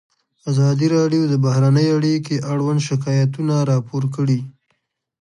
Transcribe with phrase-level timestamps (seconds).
[0.51, 4.39] ازادي راډیو د بهرنۍ اړیکې اړوند شکایتونه راپور کړي.